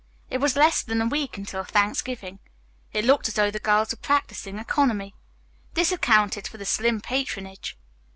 [0.31, 2.39] It was less than a week until Thanksgiving.
[2.91, 5.13] It looked as though the girls were practicing economy.
[5.75, 7.77] This accounted for the slim patronage.